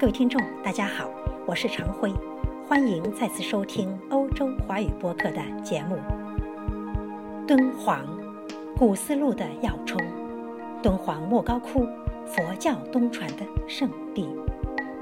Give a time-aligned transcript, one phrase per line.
[0.00, 1.10] 各位听众，大家好，
[1.44, 2.14] 我是常辉，
[2.68, 5.98] 欢迎再次收听欧洲华语播客的节目。
[7.48, 8.06] 敦煌，
[8.76, 10.00] 古丝路的要冲，
[10.80, 11.84] 敦煌莫高窟，
[12.24, 14.28] 佛教东传的圣地，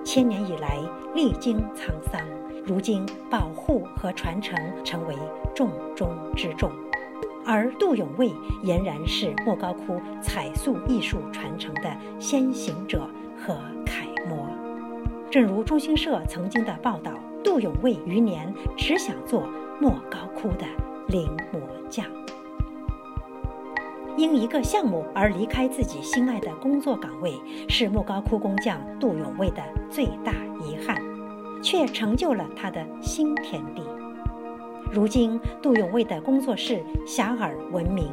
[0.03, 0.79] 千年以来
[1.15, 2.19] 历经沧桑，
[2.65, 5.15] 如今保护和传承成为
[5.55, 6.73] 重中之重。
[7.45, 8.33] 而杜永卫
[8.65, 13.07] 俨然是莫高窟彩塑艺术传承的先行者
[13.37, 13.55] 和
[13.85, 14.06] 楷。
[15.37, 17.13] 正如中新社曾经的报道，
[17.45, 19.47] 杜永卫余年只想做
[19.79, 20.65] 莫高窟的
[21.09, 22.07] 临摹匠。
[24.17, 27.35] 因一个项目而离开自己心爱的工作岗位，
[27.69, 30.33] 是莫高窟工匠杜永卫的最大
[30.65, 30.97] 遗憾，
[31.63, 33.83] 却成就了他的新天地。
[34.91, 38.11] 如今，杜永卫的工作室遐迩闻名，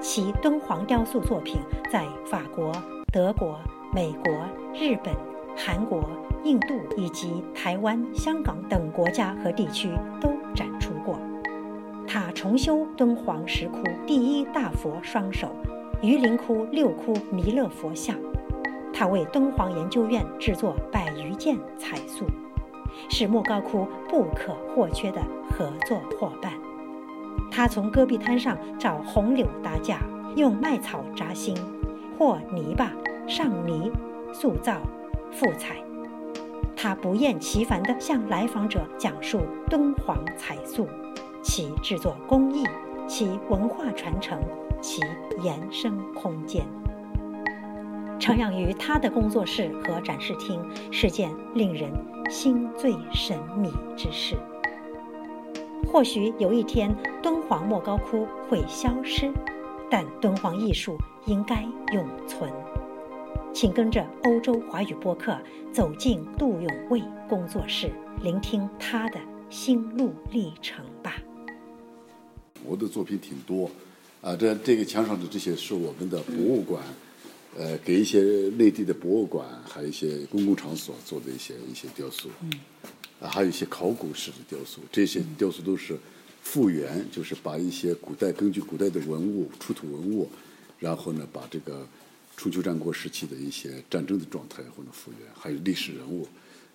[0.00, 1.56] 其敦煌雕塑作品
[1.90, 2.70] 在法国、
[3.12, 3.58] 德国、
[3.92, 4.32] 美国、
[4.72, 5.12] 日本、
[5.56, 6.08] 韩国、
[6.44, 9.90] 印度以及台湾、香港等国家和地区
[10.20, 11.18] 都展出过。
[12.06, 15.48] 他重修敦煌石窟第一大佛双手、
[16.02, 18.16] 榆林窟六窟弥勒佛像，
[18.92, 22.26] 他为敦煌研究院制作百余件彩塑。
[23.08, 26.52] 是莫高窟不可或缺的合作伙伴。
[27.50, 30.00] 他从戈壁滩上找红柳搭架，
[30.36, 31.56] 用麦草扎心，
[32.18, 32.92] 和泥巴、
[33.26, 33.90] 上泥、
[34.34, 34.76] 塑造、
[35.30, 35.76] 复彩。
[36.76, 40.88] 他不厌其烦地向来访者讲述敦煌彩塑，
[41.42, 42.64] 其制作工艺，
[43.06, 44.40] 其文化传承，
[44.80, 45.00] 其
[45.42, 46.64] 延伸空间。
[48.18, 51.90] 徜徉于他的工作室和展示厅是件令人
[52.30, 54.36] 心醉神迷之事。
[55.92, 59.32] 或许有一天，敦煌莫高窟会消失，
[59.90, 62.50] 但敦煌艺术应该永存。
[63.54, 65.38] 请跟着欧洲华语播客
[65.72, 67.90] 走进杜永卫工作室，
[68.22, 71.22] 聆听他的心路历程吧。
[72.64, 73.70] 我的作品挺多，
[74.22, 76.82] 啊，这这个墙上的这些是我们的博物馆。
[77.54, 78.22] 呃，给一些
[78.56, 82.30] 内地的博物馆，还有一些公共场所做的一些一些雕塑，
[83.20, 84.80] 啊，还有一些考古式的雕塑。
[84.90, 85.94] 这些雕塑都是
[86.40, 90.30] 复原，就是把一些古代根据古代的文物、出土文物，
[90.78, 91.86] 然后呢，把这个
[92.36, 96.26] 春秋战国时期的一些战争的状态或者复原，还有历史人物。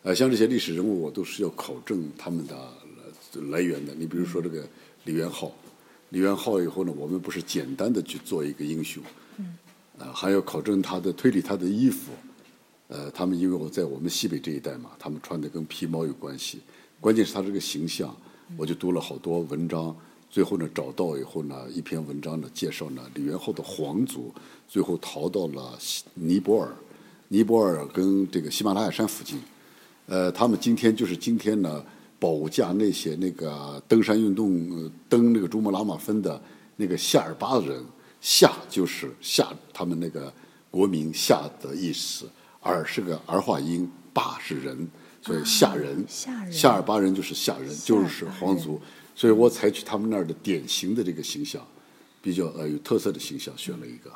[0.03, 2.73] 呃，像这些历史人物，我都是要考证他们的
[3.49, 3.93] 来源的。
[3.95, 4.65] 你比如说这个
[5.05, 5.51] 李元昊，
[6.09, 9.03] 李元昊以后呢，我们不是简单的去做一个英雄。
[9.99, 12.11] 啊，还要考证他的推理，他的衣服，
[12.87, 16.59] 呃，他们因为我在我们西北这一带嘛，他们穿的跟皮毛有关系。
[17.01, 18.15] 关键是他这个形象，
[18.55, 19.97] 我就读了好多文章，
[20.37, 24.31] 最后呢找到以后呢，一篇文章呢介绍呢李元昊的皇族
[24.67, 25.75] 最后逃到了
[26.13, 26.71] 尼泊尔，
[27.27, 29.41] 尼泊尔跟这个喜马拉雅山附近，
[30.05, 31.83] 呃，他们今天就是今天呢
[32.19, 36.39] 保驾那些那个登山运动登那个珠穆朗玛峰的
[36.75, 37.83] 那个夏尔巴人。
[38.21, 40.31] 夏就是夏，他们那个
[40.69, 42.29] 国民夏的意思，
[42.61, 44.87] 尔是个儿化音，巴是人，
[45.19, 46.05] 所以夏人，
[46.51, 48.79] 夏尔巴人就是夏人，就是皇族，
[49.17, 51.65] 所以我采取他们那儿的典型的这个形象，
[52.21, 54.11] 比较呃有特色的形象选了一个，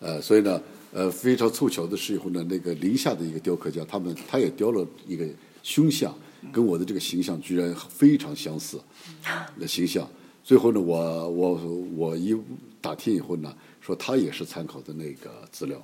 [0.00, 0.60] 呃，所以呢，
[0.92, 5.24] 呃，非常凑巧的是以后呢，那个宁夏的一个雕刻家，他们他也雕了一个
[5.62, 6.12] 胸像，
[6.52, 8.80] 跟我的这个形象居然非常相似，
[9.60, 10.10] 的形象。
[10.42, 11.54] 最后呢，我我
[11.94, 12.36] 我一
[12.80, 15.80] 打听以后呢，说他也是参考的那个资料，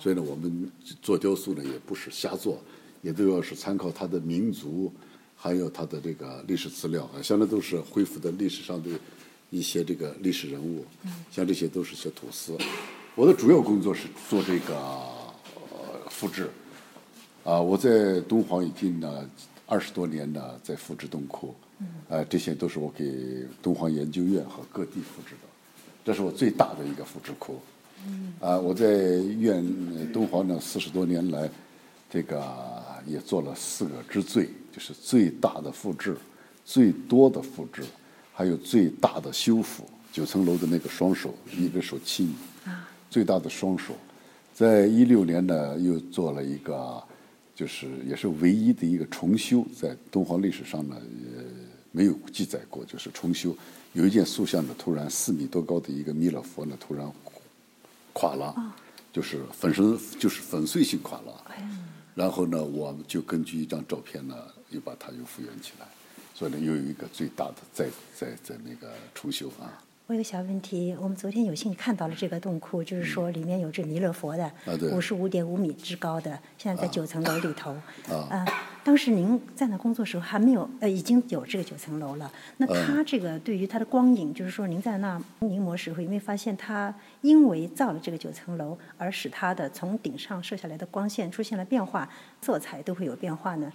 [0.00, 0.68] 所以呢，我们
[1.00, 2.60] 做雕塑呢也不是瞎做，
[3.02, 4.92] 也都要是参考他的民族，
[5.42, 8.90] 还有他的这个历史资料啊，像那都是恢复的历史上的
[9.48, 10.84] 一些这个历史人物，
[11.32, 12.58] 像这些都是些土司。
[13.14, 14.76] 我的主要工作是做这个
[16.10, 16.50] 复制，
[17.42, 19.26] 啊，我在敦煌已经呢
[19.64, 21.54] 二十多年呢在复制洞窟。
[22.10, 25.48] 呃，这些都是我给敦煌研究院和各地复制的，
[26.04, 27.58] 这是我最大的一个复制库。
[28.38, 28.86] 啊，我在
[29.38, 29.64] 院
[30.12, 31.48] 敦煌呢四十多年来，
[32.10, 32.44] 这个
[33.06, 36.16] 也做了四个之最，就是最大的复制、
[36.64, 37.82] 最多的复制，
[38.32, 39.84] 还有最大的修复。
[40.12, 42.34] 九层楼的那个双手，一个手七米，
[43.08, 43.94] 最大的双手，
[44.54, 47.02] 在一六年呢又做了一个，
[47.54, 51.44] 就是也是唯一的一个重修，在敦煌历史上呢也。
[51.92, 53.52] 没有记载过，就是重修，
[53.94, 57.04] 有一件塑像呢，突然四米多高的一个弥勒佛呢，突然
[58.12, 58.54] 垮了，
[59.12, 61.44] 就是粉身，就是粉碎性垮了。
[62.14, 64.36] 然后呢，我们就根据一张照片呢，
[64.70, 65.86] 又把它又复原起来，
[66.34, 69.82] 所以呢，又有一个最大的在在在那个重修啊。
[70.06, 74.50] 我有个小问题，我们昨天有幸看到了这个洞窟，就是说里面有这弥勒佛的，
[74.90, 77.70] 五十五点五米之高的，现在在九层楼里头。
[78.28, 78.44] 啊，
[78.82, 82.28] 当时您在那工作时候还没有，呃，已经有这个九层楼了。
[82.56, 92.10] 那它这个对于它的光影，就是说您在那临摹时候，有没有发现它因为造了这个九层楼，而使它的从顶上射下来的光线出现了变化，
[92.42, 93.72] 色彩都会有变化呢？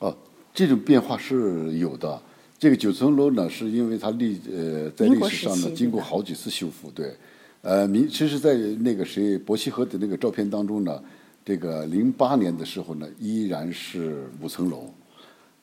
[0.00, 0.12] 哦，
[0.56, 2.20] 这种变化是有的。
[2.58, 7.14] 这个九层楼呢，是因为它历呃在历史上呢经过好几次修复，对，
[7.60, 10.98] 呃，明其实，在那个谁伯希和的那个照片当中呢，
[11.44, 14.90] 这个零八年的时候呢，依然是五层楼，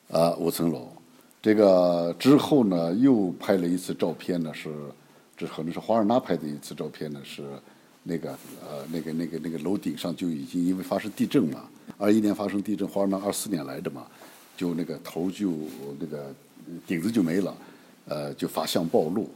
[0.08, 0.86] 啊，五层楼，
[1.42, 4.72] 这个之后呢，又拍了一次照片呢，是
[5.36, 7.42] 这可能是华尔纳拍的一次照片呢，是
[8.04, 8.30] 那个
[8.62, 11.64] 呃那个那个那个楼顶上就已经因为发生地震嘛，
[11.98, 14.06] 二一年发生地震，华尔纳二四年来的嘛，
[14.56, 15.52] 就那个头就
[15.98, 16.34] 那个。
[16.86, 17.54] 顶子就没了，
[18.06, 19.28] 呃，就法相暴露，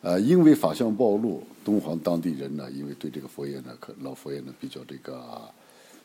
[0.00, 5.42] 呃，因为法相暴露，敦煌当地人呢，因为对这个佛爷呢，可老佛爷呢比较这个，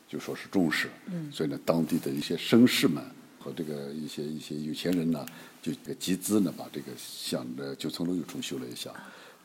[0.06, 1.32] 就说是重视，嗯。
[1.32, 3.02] 所以呢，当地的一些绅士们
[3.38, 5.24] 和这个一些一些有钱人呢，
[5.62, 8.90] 就集资呢，把这个像的九层楼又重修了一下，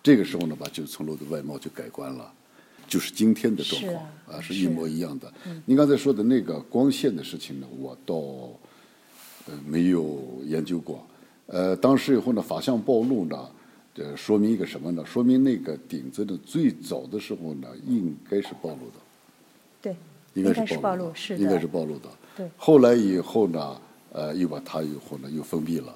[0.04, 2.30] 这个时候呢，把九层楼的外貌就改观了，
[2.90, 5.34] 就是今天的状况啊，是一模一样的。
[5.64, 8.16] 您刚才说的那个光线的事情呢，我倒
[9.48, 11.06] 呃没有研究过。
[11.48, 13.50] 呃，当时以后呢，法相暴露呢，
[13.94, 15.04] 这说明一个什么呢？
[15.06, 19.00] 说明那个顶子的，最早的时候呢，应该是暴露的。
[19.82, 19.96] 对，
[20.34, 22.10] 应该是暴露，是应该是暴露的。
[22.38, 22.50] 对。
[22.56, 23.82] 后来以后呢，
[24.14, 25.94] 呃，又把它以后呢又封闭了，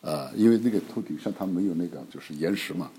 [0.00, 2.90] 呃，因为那个头顶上它没有那个就是岩石嘛。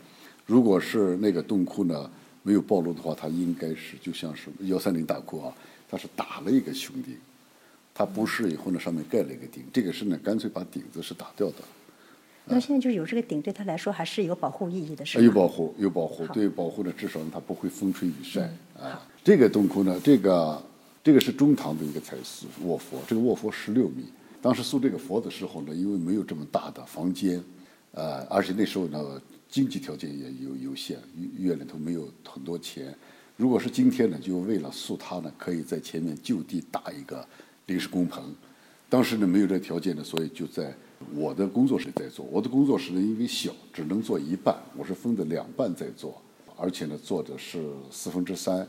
[0.45, 2.09] 如果是那个洞窟呢
[2.43, 5.51] 没有暴露的话，它应该是就像是幺三零大窟啊，
[5.89, 7.17] 它是打了一个穹顶，
[7.97, 11.55] 它不是以后呢上面盖了一个顶，这个是呢干脆把顶子是打掉的。
[12.45, 15.23] 那现在就是有这个顶，对他来说还是有保护意义的，是吧？
[15.23, 18.41] 有保护，有保护，对保护呢，至少呢它不会风吹雨晒
[18.79, 19.03] 啊。
[19.23, 20.63] 这个洞窟呢，这个
[21.03, 24.05] 这个是中堂的一个彩塑卧佛，这个卧佛十六米。
[24.43, 27.43] 当时塑这个佛的时候呢，因为没有这么大的房间，
[27.93, 30.99] 呃，而且那时候呢经济条件也有有限，
[31.39, 32.95] 院里头没有很多钱。
[33.35, 37.27] 如果是今天呢，就为了塑它呢，可以在前面就地打一个
[37.67, 38.35] 临时工棚。
[38.89, 40.75] 当时呢没有这条件呢，所以就在。
[41.13, 46.19] 我的工作室在做，我的工作室呢因为小，只能做一半，我是分的两半在做，
[46.57, 48.67] 而且呢做的是四分之三，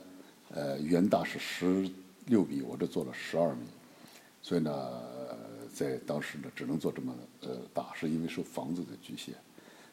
[0.50, 1.89] 呃，原大是十
[2.27, 3.62] 六米，我这做了十二米，
[4.43, 4.71] 所以呢，
[5.73, 9.35] 在当时呢只能做这么呃大，是因为受房子的局限。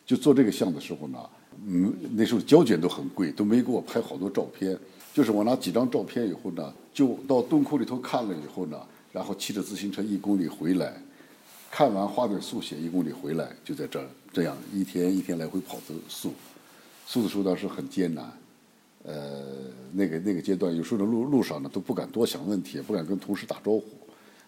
[0.06, 1.30] 就做这个像的时候呢，
[1.66, 4.78] 嗯，那时候胶卷都很贵，都没给我拍好多照片，
[5.14, 8.78] 就是我拿几张照片以后呢，就到洞窟里头看了以后呢，
[9.16, 11.02] 然后骑着自行车一公里回来。
[11.72, 16.34] 看完花点速写一公里回来，就在这儿这样一天一天来回跑的速，
[17.06, 18.32] 速的时候倒是很艰难，
[19.04, 19.44] 呃，
[19.92, 23.84] 那个那个阶段有时候的路路上呢都不敢多想问题，也不敢跟同事打招呼，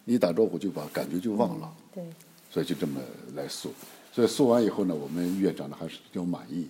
[0.05, 2.03] 一打招呼就把感觉就忘了，对，
[2.49, 3.01] 所以就这么
[3.35, 3.73] 来速，
[4.13, 6.69] 所以速完以后呢，我们院长呢还是比较满意，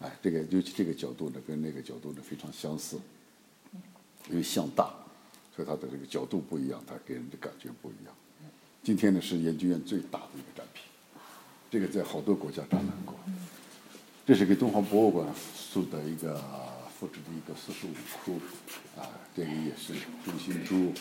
[0.00, 2.98] 哎，这个尤其这个角度呢跟那个角度呢非常相似，
[4.28, 4.92] 因为像大，
[5.54, 8.14] 所以它的这个角度不一样，它给人的感觉不一样。
[8.82, 10.82] 今天呢是研究院最大的一个展品，
[11.70, 13.14] 这个在好多国家展览过。
[14.26, 16.42] 这是给敦煌博物馆塑的一个
[16.98, 17.90] 复制的一个四十五
[18.24, 18.34] 窟，
[19.00, 19.06] 啊，
[19.36, 20.92] 这个也是中心珠，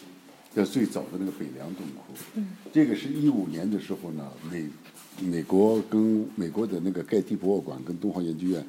[0.53, 2.41] 在最早的那个北凉洞窟。
[2.71, 4.69] 这个是一五年的时候呢，美
[5.19, 8.63] 美国跟美国的那个盖蒂博物馆跟敦煌研究院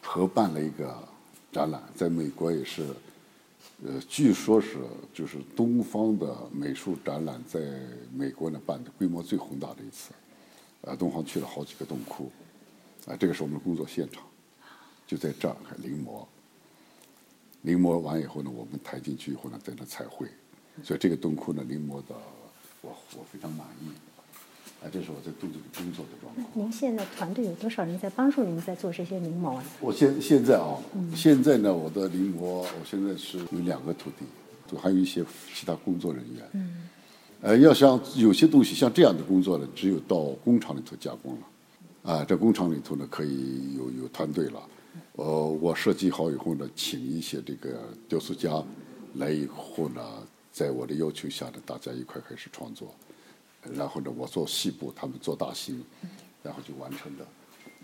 [0.00, 0.96] 合办了一个
[1.52, 2.86] 展览，在美国也是。
[3.84, 4.78] 呃，据说是
[5.12, 7.60] 就是东方的美术展览在
[8.14, 10.12] 美国呢办的规模最宏大的一次，
[10.82, 12.30] 呃，东方去了好几个洞窟，
[13.06, 14.22] 啊，这个是我们的工作现场，
[15.06, 16.24] 就在这儿还临摹，
[17.62, 20.28] 临摹完以后呢，我们抬进去以后呢，在那彩绘，
[20.84, 22.14] 所以这个洞窟呢临摹的
[22.82, 23.90] 我我非常满意。
[24.82, 26.46] 啊，这是我在做这个工作的状况。
[26.54, 29.64] 您现在团队有多少人在帮助您在做这些临摹啊？
[29.80, 30.76] 我现现在啊，
[31.14, 34.24] 现在呢，我的临摹，我现在是有两个徒弟，
[34.70, 35.24] 就还有一些
[35.54, 36.48] 其他工作人员。
[36.52, 36.88] 嗯。
[37.42, 42.12] 呃，要像有些东西像这样的工作呢，只有到工厂里头加工了。
[42.12, 44.60] 啊，这工厂里头呢，可以有有团队了。
[45.14, 48.62] 呃，我设计好以后呢，请一些这个雕塑家
[49.14, 50.00] 来以后呢，
[50.50, 52.92] 在我的要求下呢，大家一块开始创作。
[53.74, 55.82] 然后呢，我做细部，他们做大型，
[56.42, 57.24] 然后就完成的。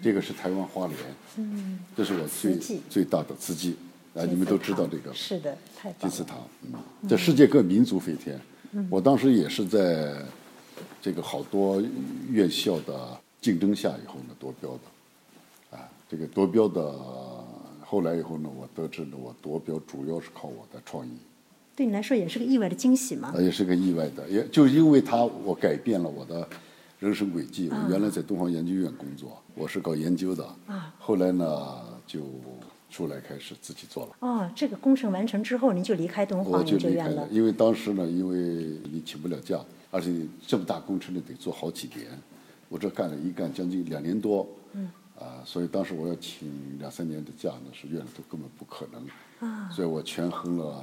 [0.03, 0.99] 这个是台湾花莲，
[1.37, 2.57] 嗯，这是我最
[2.89, 3.77] 最大的资金，
[4.15, 5.13] 啊，你们都知道这个。
[5.13, 6.75] 是的，太金字塔，嗯，
[7.09, 8.41] 这世界各民族飞天。
[8.91, 10.23] 我当时也是在
[11.01, 11.83] 这个好多
[12.29, 16.95] 院校的竞争下以后呢夺标的，啊，这个夺标的，
[17.85, 21.11] 后来以后呢，我得知呢，我夺标主要是靠我的创意，
[21.79, 23.33] 对你来说也是个意外的惊喜吗？
[23.33, 26.45] 啊，也是个意外的，也就因为它，我改变了我的
[26.99, 27.71] 人生轨迹。
[27.71, 32.23] 我原来在东方研究院工作，我是搞研究的，啊，后来呢就
[32.91, 34.17] 出来开始自己做了。
[34.19, 37.23] 哦，这个工程完成之后，您就离开东方我就离开研究院了，。
[37.23, 38.37] 了因为当时呢，因为
[38.91, 40.11] 你请不了假，而且
[40.45, 42.09] 这么大工程呢得做好几年，
[42.69, 50.83] 我这干了一干将近两年多，嗯，啊，所以当时我要请两三年的假呢，是院里头根本不可能，啊，所以我权衡了，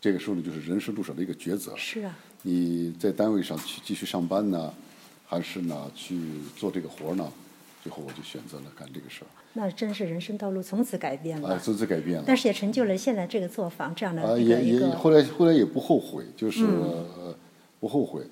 [0.00, 4.72] 这个时候呢就是人生路上的一个抉择，是啊，你在单位上去继续上班呢，
[5.26, 6.18] 还是呢去
[6.56, 7.30] 做这个活儿呢？
[7.82, 11.50] 最后我就选择了干这个事儿，那真是人生道路从此改变了。
[11.50, 12.24] 啊，从此改变了。
[12.26, 17.34] 但是也成就了现在这个作坊这样的啊，一个也也后来后来也不后悔，就是、嗯呃
[17.78, 18.22] 不后悔。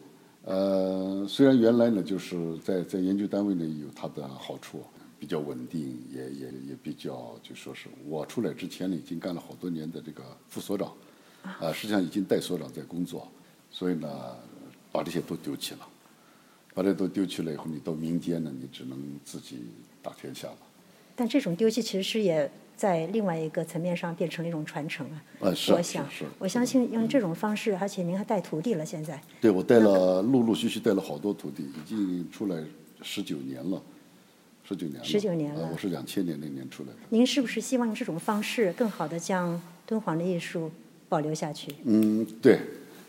[0.45, 4.83] 呃，虽然原来呢，就是在在研究单位呢有它的好处，
[5.19, 10.93] 比较稳定，也也也比较就说是我出来之前呢，已经干了好多年的这个副所长，
[11.61, 13.29] 啊、实际上已经带所长在工作，
[13.71, 14.09] 所以呢，
[14.93, 15.81] 把这些都丢弃了，
[16.75, 19.61] 把这都丢弃了以后，你到民间呢，你只能自己
[20.03, 20.57] 打天下了。
[21.17, 25.23] 但这种丢弃其实也在另外一个层面上变成了一种传承啊。
[25.41, 32.63] 啊是啊我想，是是我相信用这种方式，而且您还带徒弟了，现在对，我带了陆陆续续带了好多徒弟，已经出来
[33.03, 33.83] 十九年了，
[34.65, 35.05] 十九年了。
[35.05, 36.99] 十九年了呃我是两千年那年出来的。
[37.09, 40.71] 您是不是希望用这种方式更好的将敦煌的艺术
[41.09, 41.75] 保留下去？
[41.85, 42.61] 嗯，对，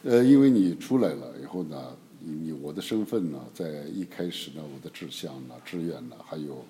[0.03, 6.63] 呃，因为你出来了以后呢，你你我的身份呢，在一开始呢，我的志向呢、志愿呢，还有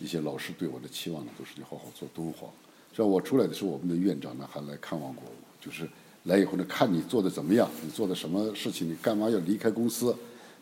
[0.00, 2.50] 一些老师对我的期望呢，都是你好好做敦煌。
[2.92, 5.88] 像我出来的时候，我们的院长呢还来看望过我，就是
[6.24, 10.14] 来以后呢，看你做的怎么样，你做的什么事情，你干嘛要离开公司？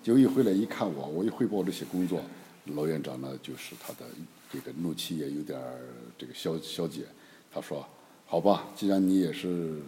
[0.02, 2.20] 结果一回来一看我，我一汇报这些工作，
[2.66, 4.06] 老院长呢就是他的
[4.52, 5.80] 这个怒气也有点儿
[6.16, 7.02] 这个消消解，
[7.50, 7.84] 他说
[8.30, 9.80] ：“好吧，既然你也是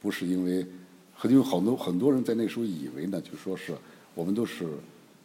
[0.00, 0.66] 不是因为，
[1.14, 3.72] 很有很多很多人在那时候以为呢，就说是
[4.16, 4.66] 我们都是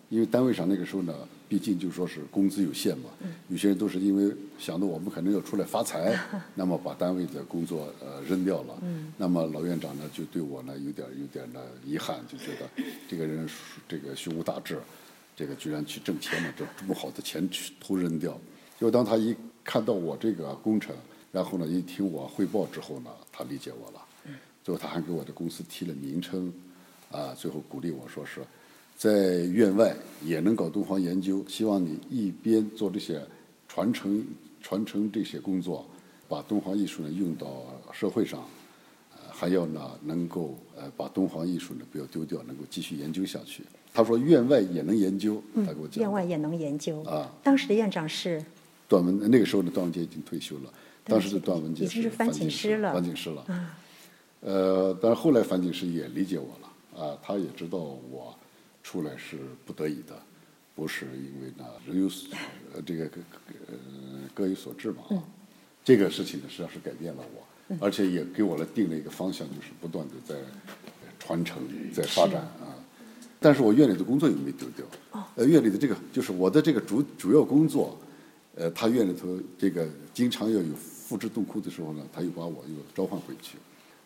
[0.09, 1.15] 因为单位上那个时候呢，
[1.49, 3.09] 毕竟就说是工资有限嘛，
[3.47, 6.15] 有些人都是因为想到我们可能要出来发财，
[6.53, 8.75] 那么把单位的工作呃扔掉了。
[9.17, 12.69] 那么老院长呢就对我呢有点有点的遗憾，就觉得
[13.07, 13.49] 这个人
[13.87, 14.79] 这个胸无大志，
[15.35, 18.39] 这个居然去挣钱了，这这么好的钱去都扔掉。
[18.79, 20.95] 结果当他一看到我这个工程，
[21.33, 23.99] 然后呢一听我汇报之后呢，他理解我了。
[24.63, 26.53] 最后他还给我的公司提了名称，
[27.11, 28.39] 啊，最后鼓励我说是，
[28.95, 33.21] 在院外也能搞敦煌研究，希望你一边做这些
[33.67, 34.25] 传承
[34.61, 35.85] 传承这些工作，
[36.29, 38.39] 把敦煌艺术呢用到社会上，
[39.11, 43.63] 呃，还要呢能够呃把敦煌艺术呢不要丢掉，能够继续研究下去。
[43.93, 45.99] 他说院外也能研究，他给我讲的。
[45.99, 47.01] 院外也能研究。
[47.03, 48.41] 啊当时的院长是
[48.87, 50.73] 段文那个时候呢，段文杰已经退休了，
[51.05, 53.45] 当时的段文杰是樊樊锦诗了樊锦诗了。
[54.41, 58.35] 呃，但是后来樊锦诗也理解我了啊，他也知道我
[58.81, 60.21] 出来是不得已的，
[60.75, 62.29] 不是因为呢人有所
[62.73, 63.75] 呃这个呃
[64.33, 65.23] 各有所志嘛啊。
[65.85, 70.35] 这个事情呢，实际上是改变了我，而且也给我了定了一个方向，就是不断的在
[71.19, 72.71] 传承、在发展啊。
[73.39, 74.85] 但是我院里的工作也没丢掉。
[75.35, 77.97] 呃，院里的这个就是我的这个主主要工作，
[78.55, 80.73] 呃，他院里头这个经常要有
[81.05, 83.57] 复制洞窟的时候呢，他又把我又召唤回去，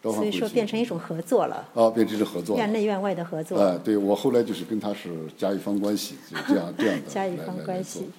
[0.01, 0.39] 召唤回去。
[0.39, 2.61] 所以说变成一种合作了，啊，变成是合作了。
[2.61, 3.59] 院内院外的合作。
[3.59, 8.09] 啊，对我后来就是跟他是甲乙方关系，就这样这样的甲乙来来方关系。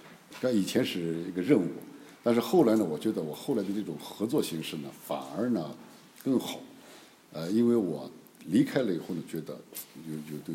[0.41, 1.69] 但以前是一个任务，
[2.23, 5.75] 但是后来呢，我觉得我后来的这种合作形式呢，反而呢
[6.23, 6.61] 更好。
[7.33, 8.11] 呃，因为我
[8.47, 9.59] 离开了以后呢，觉得
[10.07, 10.55] 有有对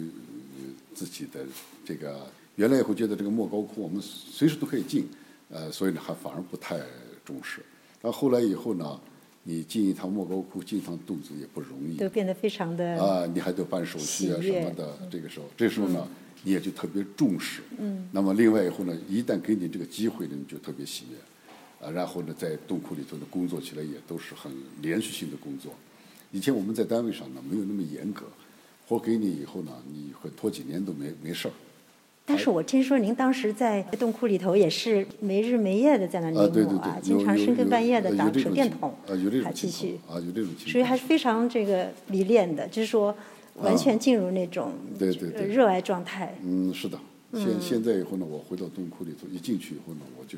[0.96, 1.46] 自己的
[1.86, 2.26] 这个
[2.56, 5.08] 原来也会觉得这个莫高窟我们随时都可以进，
[5.50, 6.80] 呃，所以呢还反而不太
[7.26, 7.62] 重视。
[8.04, 9.00] 然后后来以后呢，
[9.44, 11.96] 你进一趟莫高窟，进一趟洞子也不容易。
[11.96, 15.08] 都变得非常的啊，你还得办手续啊什么的。
[15.10, 16.06] 这个时候，这时候呢，
[16.44, 17.62] 你也就特别重视。
[17.80, 18.06] 嗯。
[18.12, 21.88] 那么另外以后呢，一旦给你这个机会呢，你就特别喜悦。
[21.88, 25.74] 啊，然后呢，在洞窟里头呢，工作起来也都是很连续性的工作。
[26.34, 28.26] 以前我们在单位上呢，没有那么严格，
[28.86, 31.52] 活给你以后呢，你会拖几年都没没事儿。
[32.26, 40.72] 但是我听说您当时在洞窟里头也是没日没夜的在那啊，临摹啊，经常深更半夜的打手电筒，啊，有这种情续，况啊，有这种情况。
[40.72, 43.14] 所以还是非常这个迷恋的，就是说
[43.56, 46.34] 完全进入那种对对对呃热爱状态。
[46.44, 46.98] 嗯，是的。
[47.34, 50.38] 现现在以后呢，我回到洞窟里头，一进去以后呢，我就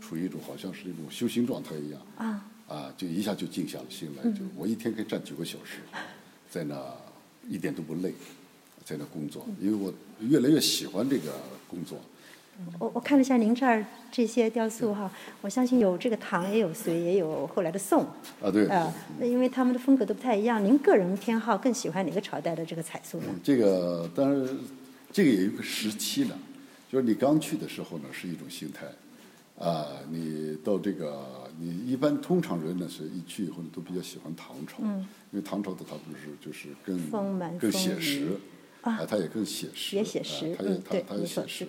[0.00, 2.00] 处于一种好像是一种修行状态一样。
[2.16, 2.44] 啊。
[2.68, 5.78] 啊，就一下就静下了心来，就我一天可以站九个小时，
[6.50, 6.76] 在那
[7.48, 8.12] 一点都不累，
[8.88, 11.30] 在那工作，因为我越来越喜欢这个
[11.68, 11.98] 工作。
[12.78, 18.02] 我我看了一下您这儿这些雕塑哈，我相信有这个唐，也有隋，也有后来的宋。
[18.40, 18.66] 啊，对。
[18.68, 18.90] 啊，
[19.20, 23.26] 那因为他们的风格都不太一样，您个人偏好更喜欢哪个朝代的这个彩塑呢？
[23.44, 24.58] 这个当然，
[25.12, 26.34] 这个也有个时期呢，
[26.90, 28.86] 就是你刚去的时候呢是一种心态，
[29.62, 38.32] 啊，你到这个你一般通常人呢是一去以后呢都比较喜欢唐朝，嗯，因为唐朝的它不是就是更丰满更写丰实，
[38.82, 39.04] 啊。
[39.06, 41.66] 它也更写实，也写实啊它也它它也写实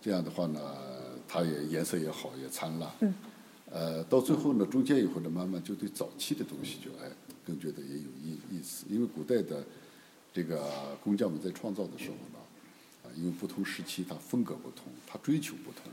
[0.00, 0.60] 这样的话呢，
[1.26, 3.14] 它也颜色也好，也灿烂，嗯，
[3.70, 7.10] 呃，到最后呢，中间以后呢，慢慢就对早期的东西就哎
[7.44, 9.64] 更觉得也有意意思，因为古代的
[10.32, 10.62] 这个
[11.02, 12.38] 工匠们在创造的时候呢，
[13.04, 15.90] 啊，因为不同时期它风格不同，它追求不同，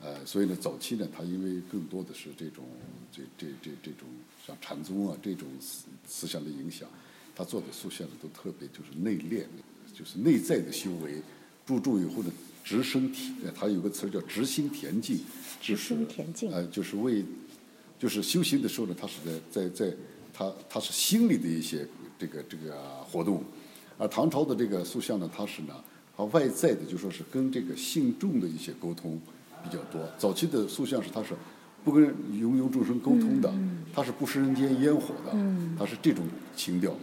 [0.00, 2.64] 呃，所以呢，早期呢，他因为更多的是这种
[3.10, 4.08] 这这这这种
[4.46, 6.88] 像禅宗啊这种思思想的影响，
[7.34, 9.44] 他做的塑像呢都特别就是内敛，
[9.92, 11.22] 就是内在的修为，
[11.66, 12.30] 注重以后呢
[12.64, 15.18] 直升体，呃它有个词儿叫直心田径，
[15.60, 17.24] 就直是心田径呃，就是为
[17.98, 19.96] 就是修行的时候呢，他是在在在
[20.32, 21.86] 他他是心理的一些
[22.18, 22.74] 这个这个
[23.10, 23.44] 活动，
[23.98, 25.74] 而唐朝的这个塑像呢，它是呢，
[26.16, 29.20] 它外在的就说是跟这个信众的一些沟通
[29.62, 30.00] 比较多。
[30.18, 31.34] 早期的塑像是它是
[31.84, 33.52] 不跟芸芸众生沟通的，
[33.94, 35.32] 它是不食人间烟火的，
[35.78, 36.24] 它是这种
[36.56, 36.94] 情调。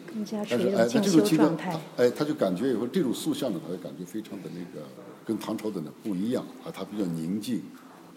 [0.49, 1.81] 但是哎，这种情调。
[1.97, 4.87] 哎，他就感觉以后这种塑像呢，他就感觉非常的那个
[5.25, 7.61] 跟唐朝的呢不一样啊，他比较宁静，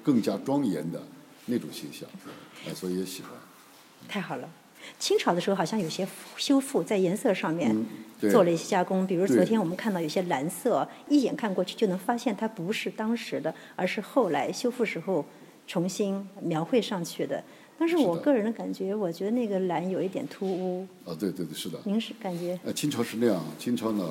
[0.02, 1.02] 更加庄严的
[1.46, 2.08] 那种形象，
[2.66, 3.32] 哎，所以也喜欢。
[4.08, 4.48] 太好了。
[4.98, 7.72] 清朝的时候好像有些修复在颜色上面
[8.18, 15.24] 做了一些加工，比如昨天我们看到有些蓝色，一眼看过去就能发现它不是当时的，而是后来修复时候
[15.72, 17.42] 重新描绘上去的。
[17.78, 20.86] 但是我个人的感觉，我觉得那个蓝有一点突兀。
[21.06, 21.80] 啊，对对对，是的。
[21.84, 24.06] 您是感觉呃，清朝是那样，清朝呢，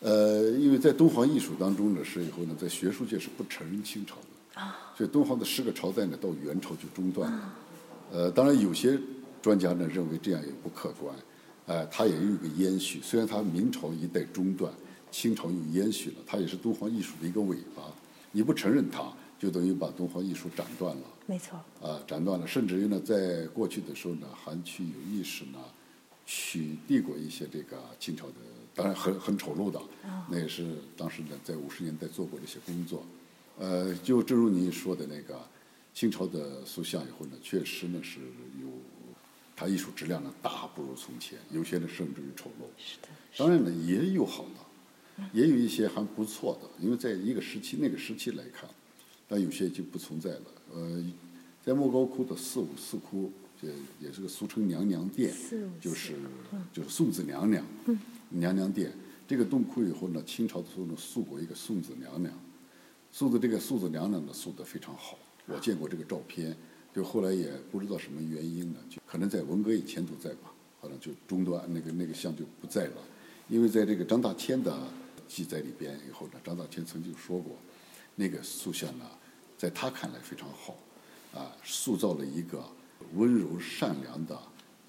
[0.00, 7.54] 呃，因为在敦煌艺术当中呢，是以后呢，在学术界是不承认清朝的，啊所以敦煌的十个朝代呢，到元朝就中断了。
[8.10, 8.98] 呃，当然有些
[9.40, 11.14] 专家呢认为这样也不客观，
[11.66, 14.70] 呃，它也有一个延续，虽然它明朝一代中断，
[15.12, 17.84] 清朝又延续了，它也是敦煌艺术的一个尾巴，
[18.32, 19.00] 你不承认它，
[19.42, 21.02] 就等于把敦煌艺术斩断了。
[21.26, 25.58] 没错，啊，斩断了，甚至于呢，在过去的时候呢，还去有意识呢，
[26.24, 28.34] 取缔过一些这个清朝的，
[28.72, 29.82] 当然很很丑陋的，
[30.30, 33.04] 那也是当时呢在五十年代做过的一些工作。
[33.58, 35.36] 呃，就正如您说的那个，
[35.92, 38.20] 清朝的塑像以后呢，确实呢是
[38.60, 38.68] 有，
[39.56, 42.66] 它艺术质量呢大不如从前，有些呢甚至于丑陋。
[42.78, 48.70] 是的，当然呢，也有好的，也有一些还不错的，因为在一个时期那个时期来看，
[49.32, 50.44] 但有些已经不存在了。
[50.74, 51.02] 呃，
[51.64, 55.32] 在莫高窟的四五四窟，也也是个俗称娘娘殿
[55.80, 56.16] 就是
[56.70, 57.64] 就是送子娘娘，
[58.28, 58.92] 娘娘殿。
[59.26, 62.30] 这个洞窟以后呢，清朝的时候呢，塑过一个送子娘娘，
[63.10, 65.18] 塑的这个送子娘娘呢，塑的非常好。
[65.46, 66.54] 我见过这个照片，
[66.94, 72.96] 就后来也不知道什么原因呢，就可能在文革以前都在吧，好像就中断那个那个像就不在了，
[73.48, 74.76] 因为在这个张大千的
[75.26, 77.56] 记载里边以后呢，张大千曾经说过，
[78.16, 79.06] 那个塑像呢，
[79.62, 80.76] 在他看来非常好，
[81.32, 82.60] 啊，塑造了一个
[83.14, 84.36] 温柔善良的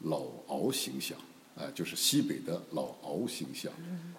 [0.06, 1.16] 老敖形象，
[1.56, 3.72] 啊，就是西北的老敖形象，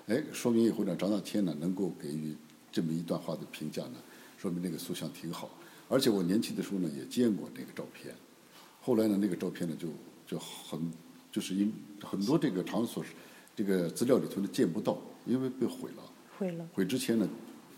[0.06, 2.36] 哎，说明以后呢，张大千呢能够给予
[2.70, 3.96] 这么一段话的评价呢，
[4.38, 5.50] 说明那个塑像挺好。
[5.88, 8.14] 而且我年轻的时候呢，也见过那个照片，
[8.80, 9.88] 后来呢，那个照片呢就
[10.24, 10.80] 就很
[11.32, 13.04] 就是因很多这个场所
[13.56, 16.04] 这个资料里头呢见不到，因为被毁了。
[16.38, 16.64] 毁了。
[16.72, 17.28] 毁之前呢，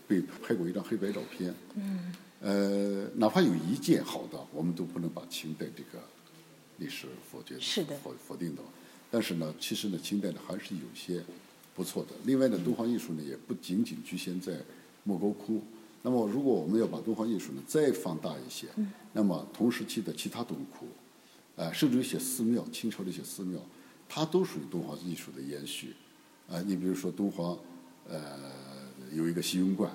[0.07, 1.51] 被拍过一张黑白照片。
[1.73, 2.13] 嗯。
[2.39, 6.03] 呃，哪怕有一件好的，我们都不能把清代这个
[6.77, 8.61] 历史否决是的否否定的。
[9.09, 11.23] 但是呢，其实呢，清代呢还是有些
[11.75, 12.11] 不错的。
[12.25, 14.59] 另外呢，敦煌艺术呢也不仅仅局限在
[15.03, 15.61] 莫高窟。
[16.03, 18.67] 那么，如果我们要把敦煌艺术呢再放大一些，
[19.13, 20.87] 那么同时期的其他洞窟，
[21.55, 23.59] 呃，甚至一些寺庙，清朝的一些寺庙，
[24.07, 25.95] 它都属于敦煌艺术的延续。
[26.47, 27.57] 啊、你比如说敦煌，
[28.07, 28.21] 呃，
[29.11, 29.91] 有一个西云观，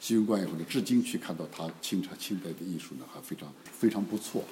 [0.00, 4.42] 西云观以后呢，至今去看到他清朝清代的艺术呢，还非常非常不错。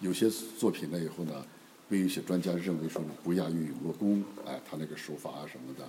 [0.00, 1.44] 有些作品呢以后呢，
[1.88, 5.88] 被一些专家认为说呢不亚于永乐宫，哎、他那个手法啊什么的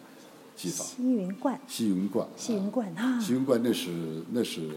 [0.56, 0.86] 技法。
[0.86, 3.20] 西云观，西云观，西云观啊。
[3.20, 4.70] 西云观那是那是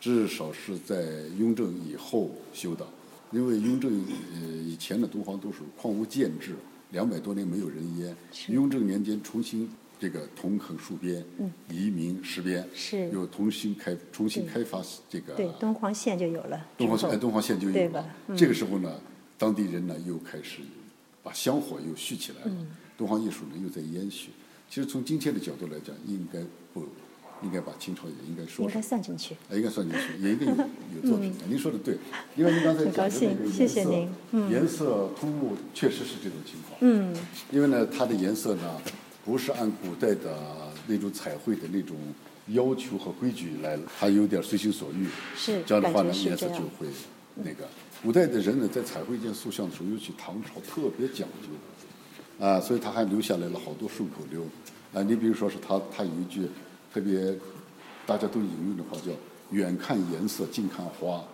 [0.00, 2.84] 至少是在雍正以后修的，
[3.30, 6.56] 因为雍正呃以前的东方都是矿物建制，
[6.90, 8.16] 两百多年没有人烟，
[8.48, 11.24] 雍正年间重新这个同垦戍边，
[11.70, 16.66] 移民实边，嗯是又重新开重新开发这个对，东黄县就有了。
[16.78, 18.04] 之后东方哎东方县就有了对吧。
[18.28, 19.00] 嗯这个时候呢，
[19.38, 20.60] 当地人呢又开始
[21.22, 24.30] 把香火又续起来了，嗯东方艺术呢又在延续。
[24.68, 26.40] 其实从今天的角度来讲，应该
[26.74, 26.84] 不
[27.42, 29.34] 应该把清朝也应该说应该，算进去。
[29.48, 30.56] 啊应该算进去，也应该有
[31.02, 31.32] 有作品。
[31.48, 31.96] 您说的对，
[32.36, 36.76] 因为您刚才讲的那个兴谢谢颜色您嗯颜色突兀确实是这种情况。
[36.80, 37.14] 嗯，
[37.50, 38.80] 因为呢，它的颜色呢，
[39.26, 40.38] 不是按古代的
[40.86, 41.96] 那种彩绘的那种
[42.50, 45.08] 要求和规矩来，它有点随心所欲。
[45.36, 46.86] 是这样的话呢，颜色就会
[47.34, 47.66] 那个。
[48.00, 54.42] 古代的人呢，在彩绘一件塑像的时候，尤其唐朝特别讲究，啊，所以他还留下来了好多顺口溜。
[54.94, 56.48] 啊，你比如说是他，他有一句
[56.94, 57.36] 特别
[58.06, 59.10] 大家都引用的话叫
[59.50, 61.24] “远看颜色，近看花”，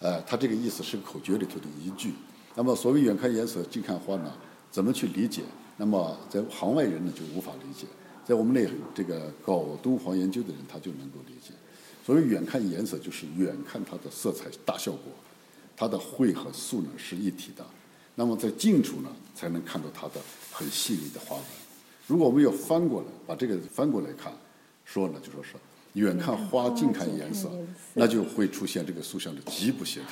[0.00, 2.14] 呃，他这个意思是口诀里头的一句。
[2.54, 4.32] 那么所谓“远看颜色，近看花”呢，
[4.70, 5.42] 怎么去理解？
[5.82, 7.88] 那么在行外人呢就无法理解，
[8.24, 8.64] 在我们那
[8.94, 11.52] 这个搞敦煌研究的人他就能够理解。
[12.06, 15.12] 所谓远看颜色，就是远看它的色彩大效果，
[15.76, 17.66] 它的绘和素呢是一体的。
[18.14, 20.20] 那么在近处呢，才能看到它的
[20.52, 21.44] 很细腻的花纹。
[22.06, 24.32] 如果我们要翻过来，把这个翻过来看，
[24.84, 25.54] 说呢就说是
[25.94, 27.50] 远看花，近看颜色，
[27.94, 30.10] 那就会出现这个塑像的极不协调。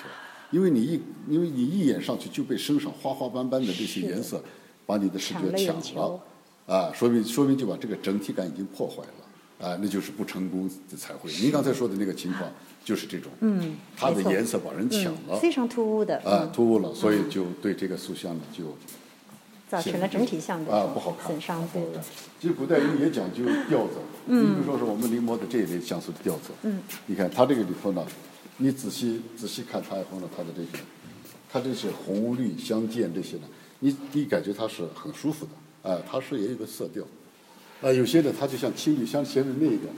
[0.51, 4.43] 因为你一因为你一眼上去就被身上花花斑斑的这些颜色
[4.91, 6.21] 把你的视觉抢了。
[6.67, 11.31] 啊，说明说明就把这个整体感已经破坏了，啊，那就是不成功的彩绘。
[11.41, 12.45] 您刚才说的那个情况
[12.85, 16.53] 就是这种，嗯它的颜色把人抢了，非常突兀的，啊，嗯。
[16.53, 18.65] 突兀了，所以就对这个塑像呢就
[19.69, 21.69] 造成了整体上的啊不好看损伤。
[21.73, 21.83] 对，
[22.41, 28.07] 其实古代人也讲究调子，嗯，你比如说是我们临摹的这一类像素的调子，嗯，你看它这个里头呢，
[28.59, 30.85] 你仔细仔细看它以后呢，它的这个，
[31.51, 33.43] 它这些红绿相间这些呢，
[33.81, 37.03] 你你感觉它是很舒服的，啊、它是也有个色调，
[37.83, 39.93] 啊、有些的它就像青绿，像前面那个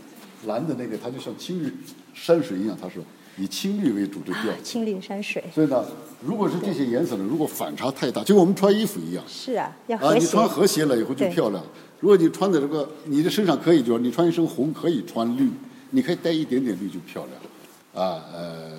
[0.47, 1.73] 蓝的那个，它就像青绿
[2.14, 3.01] 山水一样，它是
[3.37, 4.62] 以青绿为主的调子。
[4.62, 5.85] 青绿山水所以呢，
[6.25, 10.21] 如果是这些颜色呢，如果反差太大，就跟我们穿衣服一样，是啊，要啊，和谐。
[10.21, 11.64] 你穿和谐了以后就漂亮。
[12.01, 15.49] 如果你穿的这个，你的身上可以就是你穿一身红，可以穿绿，
[15.90, 18.73] 你可以带一点点绿就漂亮，啊呃，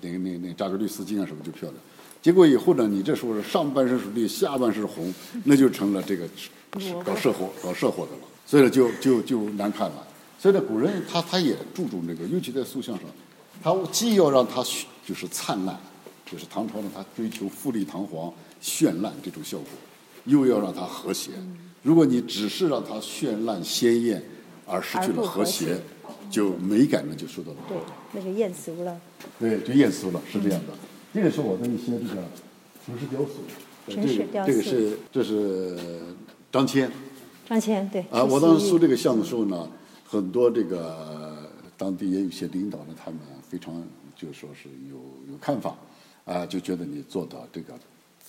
[0.00, 1.74] 那个那个那个扎个绿丝巾啊什么就漂亮。
[2.20, 5.12] 结果以后呢，你这时候是上半身是绿，下半身是红，
[5.44, 6.28] 那就成了这个
[7.04, 10.06] 搞社火搞社火的了，所以呢就就就难看了。
[10.38, 13.04] 所以呢，古人他他也注重这个，尤其在塑像上，
[13.62, 14.62] 他既要让它
[15.06, 15.78] 就是灿烂，
[16.30, 19.66] 就是唐朝呢，他追求富丽堂皇、绚烂这种效果，
[20.24, 21.30] 又要让它和谐。
[21.82, 24.22] 如果你只是让它绚烂鲜艳，
[24.66, 25.80] 而失去了和谐，
[26.30, 27.78] 就美感呢就受到了对，
[28.12, 29.00] 那就艳俗了。
[29.38, 30.74] 对，就艳俗了，是这样的。
[31.14, 32.22] 这个是我的一些这个
[32.84, 33.40] 城市雕塑，
[33.86, 35.78] 呃城市雕塑这个这个是这是
[36.52, 36.88] 张骞
[37.48, 38.22] 张骞对啊。
[38.22, 39.68] 我当时塑这个像的时候呢，
[40.04, 43.18] 很多这个当地也有些领导呢，他们
[43.48, 43.82] 非常
[44.14, 44.96] 就说是有
[45.32, 45.74] 有看法
[46.24, 47.72] 啊，就觉得你做的这个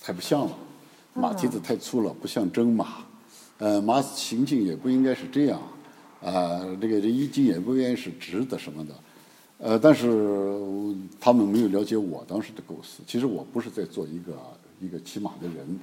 [0.02, 0.56] 太不像了，
[1.12, 3.04] 马蹄子太粗了，不像真马，
[3.58, 5.60] 呃，马行径也不应该是这样
[6.22, 8.94] 啊，这个这衣襟也不应该是直的什么的。
[9.62, 13.02] 呃，但是呃他们没有了解我当时的构思。
[13.06, 14.38] 其实我不是在做一个
[14.80, 15.78] 一个骑马的人，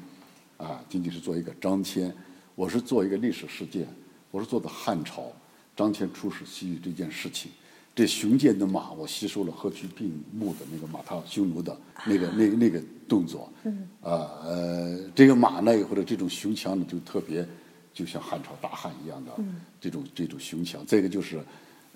[0.58, 2.12] 啊，仅仅是做一个张骞，
[2.56, 3.88] 我是做一个历史事件，
[4.32, 5.32] 我是做的汉朝
[5.76, 7.52] 张骞出使西域这件事情。
[7.94, 17.48] 这雄健的马，我吸收了霍去病墓的那个马踏匈奴的那个那个那个动作，嗯，啊呃，这个马呢或者这种雄强呢，就特别
[17.94, 19.32] 就像汉朝大汉一样的
[19.80, 20.84] 这种这种雄强。
[20.84, 21.40] 再一个就是。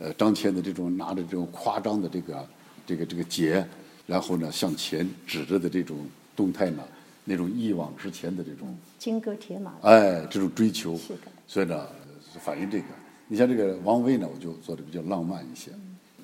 [0.02, 2.50] 呃，张骞的这种拿着这种夸张的这个
[2.88, 3.64] 这个这个节，
[4.08, 5.98] 然后呢向前指着的这种
[6.36, 6.82] 动态呢，
[7.24, 9.76] 那种一往直前的这种，金戈铁马。
[9.84, 11.88] 哎，这种追求是的，所以呢
[12.40, 12.86] 反映这个。
[13.28, 15.70] 你像这个王维呢，我就做的比较浪漫一些，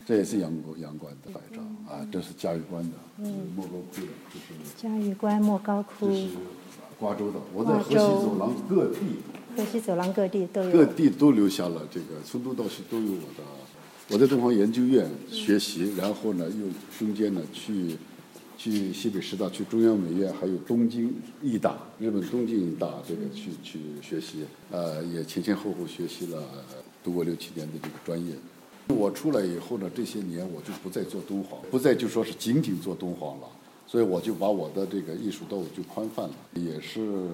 [0.08, 2.98] 这也是阳关阳关的摆照啊，这是嘉峪关的，
[3.56, 6.30] 莫高窟的，这是嘉峪关莫高窟这，是
[7.00, 7.40] 瓜州的。
[7.54, 9.00] 我在河西走廊各地
[9.56, 10.72] 河西走廊各地都有。
[10.72, 13.44] 各地都留下了这个，从东到西都有我的。
[14.10, 16.66] 我在东方研究院学习，然后呢，又
[16.98, 17.98] 中间呢去
[18.58, 26.42] 去西北师大、去中央美院，还有东京艺大、日本东京艺大这个去去学习，呃，也前前后后学习了，
[27.04, 28.34] 读过六七年的这个专业。
[28.88, 33.48] 我出来以后呢，这些年我就不再做敦煌，不再就说是仅仅做敦煌了，
[33.86, 37.28] 所以我就把我的这个艺术道路就宽泛了，也是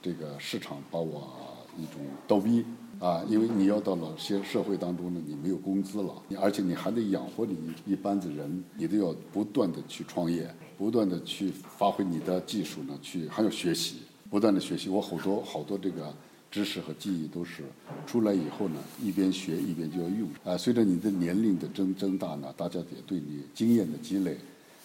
[0.00, 1.28] 这个市场把我
[1.76, 2.64] 一种倒逼
[3.00, 14.90] 啊，因为你要到了些社会当中呢，你没有工资了，你而且你还得养活你一班子人，你都要不断的去创业，不断的去发挥你的技术呢，去还要学习，不断的学习。
[14.90, 16.14] 我好多好多这个
[16.50, 17.62] 知识和技艺都是
[18.06, 20.28] 出来以后呢，一边学一边就要用。
[20.44, 24.36] 啊，随着你的年龄的增增大呢，大家也对你经验的积累，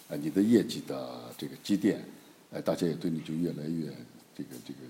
[0.08, 2.02] 啊，你的业绩的这个积淀，
[2.50, 3.92] 呃，大家也对你就越来越
[4.34, 4.80] 这个这个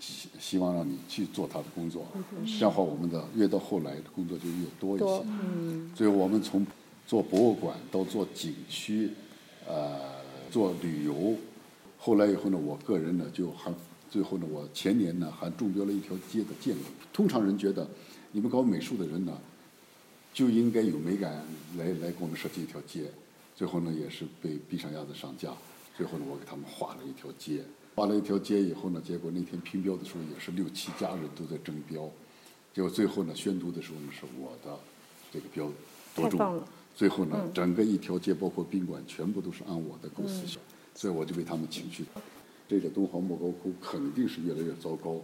[0.00, 2.06] 希希望让你去做他的工作，
[2.44, 5.26] 这样的话我们的越到后来的工作就越多一多些。
[5.96, 6.66] 所以我们从
[7.06, 9.10] 做博物馆到做景区，
[9.66, 10.00] 呃，
[10.50, 11.34] 做旅游，
[11.98, 13.72] 后来以后呢，我个人呢就还
[14.10, 16.82] 最后呢，我前年呢还中标了一条街的建筑。
[17.12, 17.88] 通常人觉得，
[18.32, 19.38] 你们搞美术的人呢，
[20.34, 21.44] 就应该有美感
[21.78, 23.04] 来来给我们设计一条街。
[23.54, 25.50] 最后呢，也是被逼上鸭子上架。
[25.96, 27.62] 最后呢，我给他们画了一条街，
[27.96, 32.06] 画了一条街以后呢，结果那天评标的时候也是六七家人都在争标，
[32.74, 34.78] 结果最后呢，宣读的时候呢，是我的
[35.32, 35.64] 这个标
[36.14, 36.68] 夺中太棒了。
[36.94, 40.58] 最后呢，整个一条街包括宾馆全部都是按我的构思写，
[40.94, 42.04] 所以我就被他们请去。
[42.68, 45.18] 这个敦煌莫高窟肯定是越来越糟糕，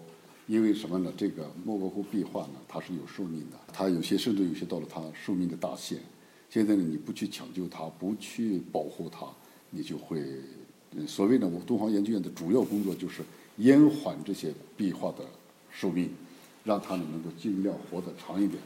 [0.46, 1.12] 因为什么呢？
[1.14, 5.98] 这个莫高窟壁画呢，它是有寿命的，它有些甚至有些到了它寿命的大限。
[6.48, 9.26] 现在呢，你不去抢救它，不去保护它，
[9.68, 10.44] 你就会，嗯
[11.07, 13.22] 所谓呢，我敦煌研究院的主要工作就是
[13.57, 15.24] 延缓这些壁画的
[15.70, 16.11] 寿命，
[16.64, 18.61] 让它呢能够尽量活得长一点。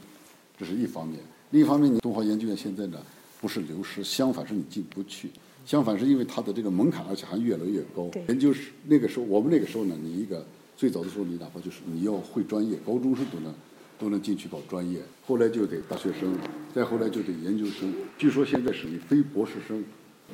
[0.57, 1.19] 这是一方面。
[1.51, 2.99] 另一方面，你敦煌研究院现在呢
[3.39, 5.29] 不是流失，相反是你进不去。
[5.65, 8.23] 相反是因为它的这个门槛，而且还越来越高对。
[8.29, 10.45] 研究是那个时候，我们那个时候呢，你一个
[10.77, 13.53] 最早的时候，你哪怕就是你要会专业，高中生都能
[13.99, 15.01] 都能进去搞专业。
[15.25, 16.33] 后来就得大学生，
[16.73, 17.93] 再后来就得研究生。
[18.17, 19.83] 据说现在是你非博士生，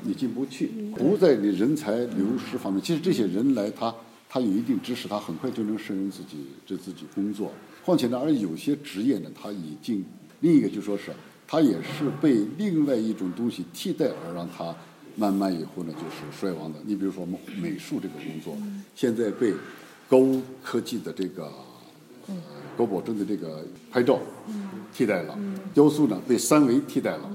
[0.02, 2.82] 你进不去，不在你人才流失方面。
[2.82, 3.94] 其实这些人来，他
[4.28, 7.52] 他有一定知识，他很快就能胜任自己这自己工作。
[7.86, 10.04] 况且呢，而有些职业呢，他已经
[10.42, 11.12] 另一个就说是，
[11.48, 14.76] 他也是被另外一种东西替代而让他
[15.16, 16.80] 慢慢以后呢就是衰亡的。
[16.86, 18.58] 你比如说我们美术这个工作，
[18.96, 19.54] 现在被
[20.10, 20.20] 高
[20.64, 21.52] 科技的这个
[22.28, 22.36] 呃
[22.78, 24.20] 高保真的这个拍照
[24.92, 25.38] 替代了，
[25.74, 27.30] 雕塑呢被三维替代了，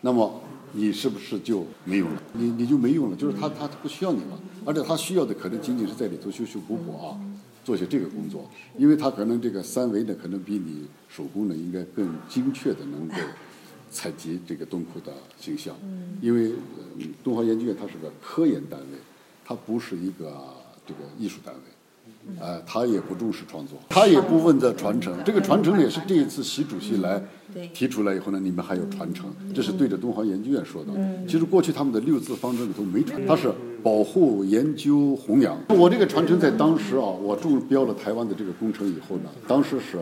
[0.00, 2.22] 那么你是不是就没用了？
[2.32, 7.18] 你你就没用了，就是他他不需要你了，而且他需要的可能仅仅是在里头修修补补啊，
[7.64, 13.14] 做些这个工作，因为他可能这个三维呢，可能比你手工呢应该更精确的能够
[13.90, 15.76] 采集这个洞窟的形象，
[16.20, 18.98] 因为呃东华研究院它是个科研单位，
[19.44, 20.32] 它不是一个
[20.86, 21.60] 这个艺术单位。
[22.38, 25.14] 呃，他也不重视创作，他也不问责传承。
[25.24, 27.22] 这个传承也是这一次习主席来
[27.74, 30.92] 提出来以后呢，你们还有传承，这是对着东华研究院说的。
[31.26, 33.52] 其实过去他们的六字方针里头没传，他是
[33.82, 35.58] 保护、研究、弘扬。
[35.68, 39.98] 我这个传承在当时啊，我中标了台湾的这个工程以后呢，当时是。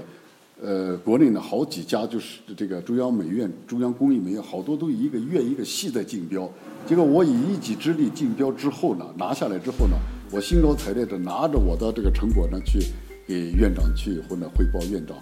[0.61, 6.51] 呃，国内呢好几家就是这个中央美院、中央工艺美院，好多都一个院一个系在竞标。
[6.85, 9.95] 结果我以一己之力竞标之后呢，拿下来之后呢，
[10.31, 12.79] 我兴高采烈的拿着我的这个成果呢去
[13.27, 15.17] 给院长去以后呢汇报院长，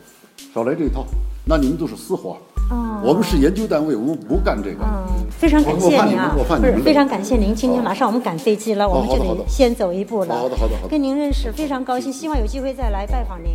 [0.53, 1.07] 少来这一套，
[1.45, 2.37] 那你们都是私活，
[2.71, 4.79] 哦我们是研究单位，我们不干这个。
[4.83, 7.55] 嗯，非常感谢您啊不是非常感谢您。
[7.55, 10.35] 今天马上我们赶飞机了，我们就得先走一步了。
[10.35, 13.51] 好的好的好的跟您认识非常高兴，希望有机会再来拜访您。